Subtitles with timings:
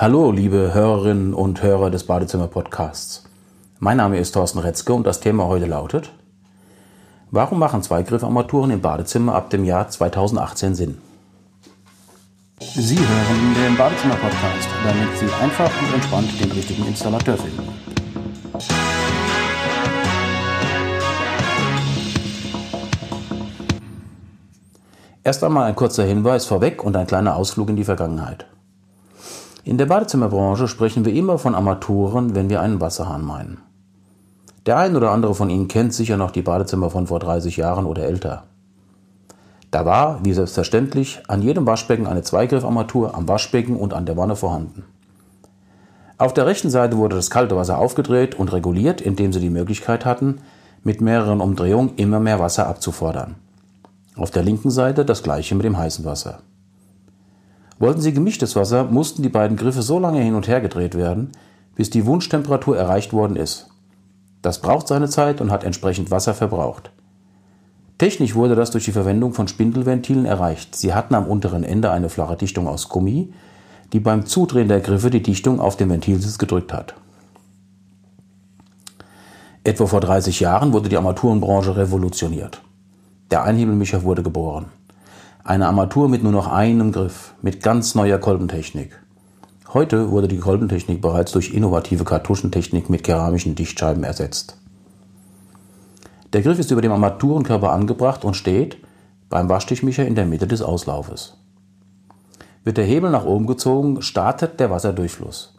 [0.00, 3.24] Hallo, liebe Hörerinnen und Hörer des Badezimmer-Podcasts.
[3.80, 6.12] Mein Name ist Thorsten Retzke und das Thema heute lautet:
[7.32, 10.98] Warum machen Zweigriffarmaturen im Badezimmer ab dem Jahr 2018 Sinn?
[12.60, 17.68] Sie hören den Badezimmer-Podcast, damit Sie einfach und entspannt den richtigen Installateur finden.
[25.24, 28.46] Erst einmal ein kurzer Hinweis vorweg und ein kleiner Ausflug in die Vergangenheit.
[29.68, 33.58] In der Badezimmerbranche sprechen wir immer von Armaturen, wenn wir einen Wasserhahn meinen.
[34.64, 37.84] Der ein oder andere von Ihnen kennt sicher noch die Badezimmer von vor 30 Jahren
[37.84, 38.44] oder älter.
[39.70, 44.36] Da war, wie selbstverständlich, an jedem Waschbecken eine Zweigriffarmatur am Waschbecken und an der Wanne
[44.36, 44.84] vorhanden.
[46.16, 50.06] Auf der rechten Seite wurde das kalte Wasser aufgedreht und reguliert, indem Sie die Möglichkeit
[50.06, 50.40] hatten,
[50.82, 53.34] mit mehreren Umdrehungen immer mehr Wasser abzufordern.
[54.16, 56.38] Auf der linken Seite das gleiche mit dem heißen Wasser.
[57.78, 61.30] Wollten Sie gemischtes Wasser, mussten die beiden Griffe so lange hin und her gedreht werden,
[61.76, 63.68] bis die Wunschtemperatur erreicht worden ist.
[64.42, 66.90] Das braucht seine Zeit und hat entsprechend Wasser verbraucht.
[67.98, 70.76] Technisch wurde das durch die Verwendung von Spindelventilen erreicht.
[70.76, 73.32] Sie hatten am unteren Ende eine flache Dichtung aus Gummi,
[73.92, 76.94] die beim Zudrehen der Griffe die Dichtung auf den Ventilsitz gedrückt hat.
[79.64, 82.62] Etwa vor 30 Jahren wurde die Armaturenbranche revolutioniert.
[83.30, 84.66] Der Einhebelmischer wurde geboren.
[85.48, 89.00] Eine Armatur mit nur noch einem Griff, mit ganz neuer Kolbentechnik.
[89.72, 94.58] Heute wurde die Kolbentechnik bereits durch innovative Kartuschentechnik mit keramischen Dichtscheiben ersetzt.
[96.34, 98.76] Der Griff ist über dem Armaturenkörper angebracht und steht
[99.30, 101.38] beim Waschtischmischer in der Mitte des Auslaufes.
[102.64, 105.54] Wird der Hebel nach oben gezogen, startet der Wasserdurchfluss.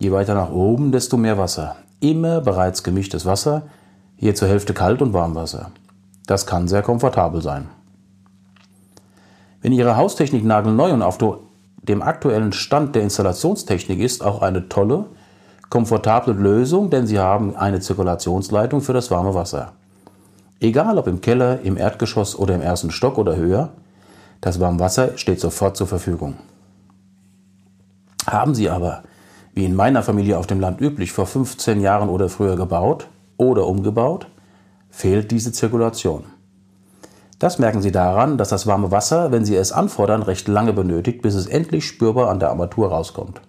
[0.00, 1.76] Je weiter nach oben, desto mehr Wasser.
[2.00, 3.68] Immer bereits gemischtes Wasser,
[4.16, 5.70] hier zur Hälfte Kalt- und Warmwasser.
[6.26, 7.68] Das kann sehr komfortabel sein.
[9.62, 11.18] Wenn Ihre Haustechnik nagelneu und auf
[11.82, 15.06] dem aktuellen Stand der Installationstechnik ist, auch eine tolle,
[15.68, 19.72] komfortable Lösung, denn Sie haben eine Zirkulationsleitung für das warme Wasser.
[20.60, 23.70] Egal ob im Keller, im Erdgeschoss oder im ersten Stock oder höher,
[24.40, 26.36] das warme Wasser steht sofort zur Verfügung.
[28.26, 29.02] Haben Sie aber,
[29.54, 33.66] wie in meiner Familie auf dem Land üblich, vor 15 Jahren oder früher gebaut oder
[33.66, 34.26] umgebaut,
[34.90, 36.24] fehlt diese Zirkulation.
[37.40, 41.22] Das merken Sie daran, dass das warme Wasser, wenn Sie es anfordern, recht lange benötigt,
[41.22, 43.40] bis es endlich spürbar an der Armatur rauskommt.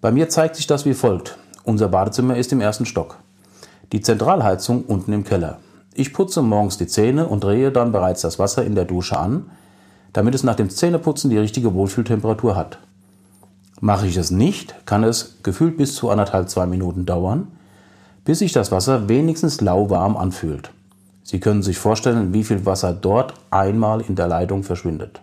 [0.00, 1.36] Bei mir zeigt sich das wie folgt.
[1.64, 3.16] Unser Badezimmer ist im ersten Stock.
[3.90, 5.58] Die Zentralheizung unten im Keller.
[5.94, 9.50] Ich putze morgens die Zähne und drehe dann bereits das Wasser in der Dusche an,
[10.12, 12.78] damit es nach dem Zähneputzen die richtige Wohlfühltemperatur hat.
[13.80, 17.48] Mache ich es nicht, kann es gefühlt bis zu anderthalb, zwei Minuten dauern,
[18.24, 20.70] bis sich das Wasser wenigstens lauwarm anfühlt.
[21.28, 25.20] Sie können sich vorstellen, wie viel Wasser dort einmal in der Leitung verschwindet.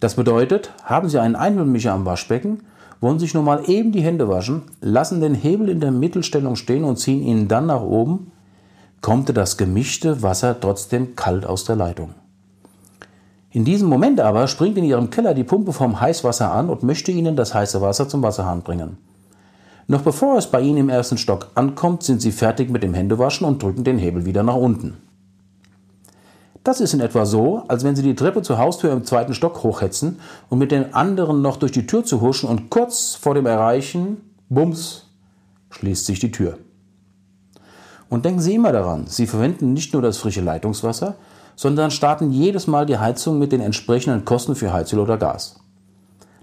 [0.00, 2.60] Das bedeutet, haben Sie einen Einwindmischer am Waschbecken,
[3.02, 6.84] wollen sich nur mal eben die Hände waschen, lassen den Hebel in der Mittelstellung stehen
[6.84, 8.32] und ziehen ihn dann nach oben,
[9.02, 12.14] kommt das gemischte Wasser trotzdem kalt aus der Leitung.
[13.50, 17.12] In diesem Moment aber springt in Ihrem Keller die Pumpe vom Heißwasser an und möchte
[17.12, 18.96] Ihnen das heiße Wasser zum Wasserhahn bringen.
[19.88, 23.46] Noch bevor es bei Ihnen im ersten Stock ankommt, sind Sie fertig mit dem Händewaschen
[23.46, 24.96] und drücken den Hebel wieder nach unten.
[26.64, 29.62] Das ist in etwa so, als wenn Sie die Treppe zur Haustür im zweiten Stock
[29.62, 33.46] hochhetzen und mit den anderen noch durch die Tür zu huschen und kurz vor dem
[33.46, 34.16] Erreichen,
[34.48, 35.04] bums,
[35.70, 36.58] schließt sich die Tür.
[38.08, 41.14] Und denken Sie immer daran, Sie verwenden nicht nur das frische Leitungswasser,
[41.54, 45.60] sondern starten jedes Mal die Heizung mit den entsprechenden Kosten für Heizöl oder Gas.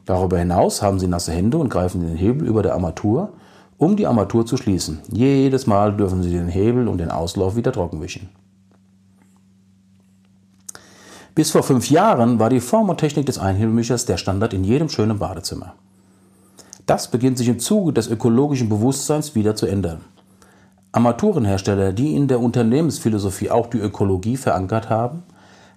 [0.05, 3.29] Darüber hinaus haben Sie nasse Hände und greifen den Hebel über der Armatur,
[3.77, 5.01] um die Armatur zu schließen.
[5.11, 8.29] Jedes Mal dürfen Sie den Hebel und den Auslauf wieder trocken wischen.
[11.35, 14.89] Bis vor fünf Jahren war die Form und Technik des Einhebelmischers der Standard in jedem
[14.89, 15.73] schönen Badezimmer.
[16.85, 20.01] Das beginnt sich im Zuge des ökologischen Bewusstseins wieder zu ändern.
[20.91, 25.23] Armaturenhersteller, die in der Unternehmensphilosophie auch die Ökologie verankert haben,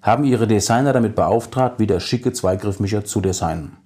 [0.03, 3.79] haben ihre Designer damit beauftragt, wieder schicke Zweigriffmischer zu designen.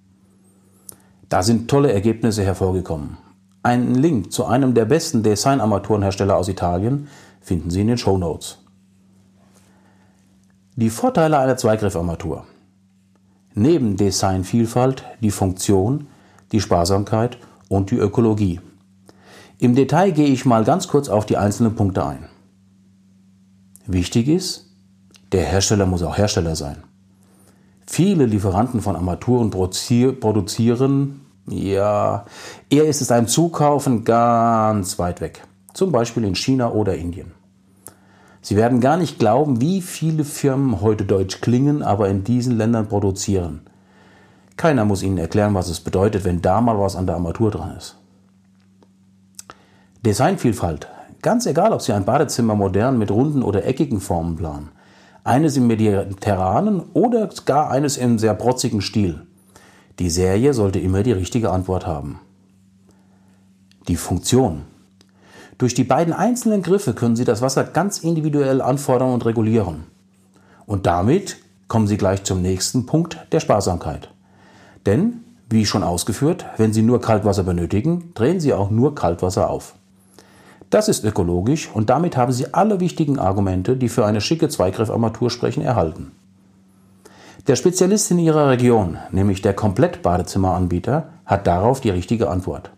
[1.30, 3.16] Da sind tolle Ergebnisse hervorgekommen.
[3.62, 7.06] Einen Link zu einem der besten Designarmaturenhersteller aus Italien
[7.40, 8.58] finden Sie in den Show Notes.
[10.74, 12.46] Die Vorteile einer Zweigriffarmatur.
[13.54, 16.08] Neben Designvielfalt die Funktion,
[16.50, 17.38] die Sparsamkeit
[17.68, 18.60] und die Ökologie.
[19.58, 22.24] Im Detail gehe ich mal ganz kurz auf die einzelnen Punkte ein.
[23.86, 24.66] Wichtig ist,
[25.30, 26.82] der Hersteller muss auch Hersteller sein.
[27.92, 32.24] Viele Lieferanten von Armaturen produzieren, ja,
[32.70, 35.42] eher ist es ein Zukaufen ganz weit weg.
[35.74, 37.32] Zum Beispiel in China oder Indien.
[38.42, 42.86] Sie werden gar nicht glauben, wie viele Firmen heute deutsch klingen, aber in diesen Ländern
[42.86, 43.62] produzieren.
[44.56, 47.76] Keiner muss Ihnen erklären, was es bedeutet, wenn da mal was an der Armatur dran
[47.76, 47.96] ist.
[50.06, 50.86] Designvielfalt.
[51.22, 54.68] Ganz egal, ob Sie ein Badezimmer modern mit runden oder eckigen Formen planen.
[55.24, 59.26] Eines im mediterranen oder gar eines im sehr protzigen Stil.
[59.98, 62.20] Die Serie sollte immer die richtige Antwort haben.
[63.88, 64.62] Die Funktion.
[65.58, 69.84] Durch die beiden einzelnen Griffe können Sie das Wasser ganz individuell anfordern und regulieren.
[70.64, 71.36] Und damit
[71.68, 74.08] kommen Sie gleich zum nächsten Punkt der Sparsamkeit.
[74.86, 79.74] Denn, wie schon ausgeführt, wenn Sie nur Kaltwasser benötigen, drehen Sie auch nur Kaltwasser auf.
[80.70, 85.28] Das ist ökologisch und damit haben Sie alle wichtigen Argumente, die für eine schicke Zweigriffarmatur
[85.28, 86.12] sprechen, erhalten.
[87.48, 92.70] Der Spezialist in Ihrer Region, nämlich der Komplett-Badezimmeranbieter, hat darauf die richtige Antwort.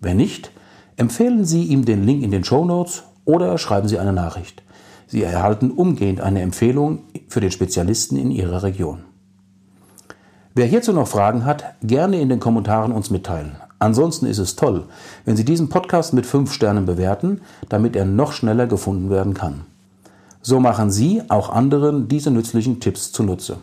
[0.00, 0.50] Wenn nicht,
[0.96, 4.62] empfehlen Sie ihm den Link in den Show Notes oder schreiben Sie eine Nachricht.
[5.06, 9.04] Sie erhalten umgehend eine Empfehlung für den Spezialisten in Ihrer Region.
[10.54, 13.56] Wer hierzu noch Fragen hat, gerne in den Kommentaren uns mitteilen.
[13.78, 14.86] Ansonsten ist es toll,
[15.24, 19.62] wenn Sie diesen Podcast mit 5 Sternen bewerten, damit er noch schneller gefunden werden kann.
[20.42, 23.58] So machen Sie auch anderen diese nützlichen Tipps zunutze.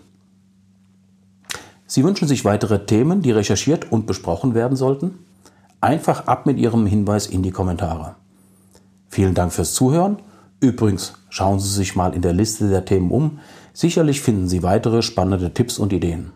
[1.88, 5.20] Sie wünschen sich weitere Themen, die recherchiert und besprochen werden sollten?
[5.82, 8.16] Einfach ab mit Ihrem Hinweis in die Kommentare.
[9.10, 10.18] Vielen Dank fürs Zuhören.
[10.60, 13.40] Übrigens, schauen Sie sich mal in der Liste der Themen um.
[13.74, 16.32] Sicherlich finden Sie weitere spannende Tipps und Ideen.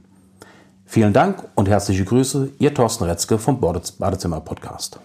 [0.92, 5.00] Vielen Dank und herzliche Grüße, Ihr Thorsten Retzke vom Badezimmer Podcast.